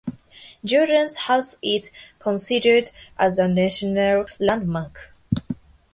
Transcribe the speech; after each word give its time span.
Judson's 0.65 1.13
house 1.15 1.57
is 1.61 1.91
considered 2.17 2.89
as 3.19 3.37
a 3.37 3.47
national 3.47 4.25
landmark. 4.39 5.13